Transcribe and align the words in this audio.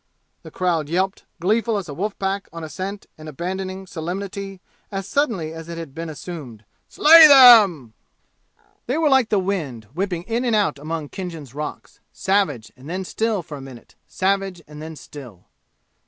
the 0.41 0.49
crowd 0.49 0.89
yelped, 0.89 1.25
gleeful 1.39 1.77
as 1.77 1.87
a 1.87 1.93
wolf 1.93 2.17
pack 2.17 2.49
on 2.51 2.63
a 2.63 2.69
scent 2.69 3.05
and 3.19 3.29
abandoning 3.29 3.85
solemnity 3.85 4.59
as 4.91 5.07
suddenly 5.07 5.53
as 5.53 5.69
it 5.69 5.77
had 5.77 5.93
been 5.93 6.09
assumed. 6.09 6.65
"Slay 6.89 7.27
them!" 7.27 7.93
They 8.87 8.97
were 8.97 9.09
like 9.09 9.29
the 9.29 9.37
wind, 9.37 9.83
whipping 9.93 10.23
in 10.23 10.43
and 10.43 10.55
out 10.55 10.79
among 10.79 11.09
Khinjan's 11.09 11.53
rocks, 11.53 11.99
savage 12.11 12.71
and 12.75 12.89
then 12.89 13.05
still 13.05 13.43
for 13.43 13.57
a 13.57 13.61
minute, 13.61 13.93
savage 14.07 14.59
and 14.67 14.81
then 14.81 14.95
still. 14.95 15.45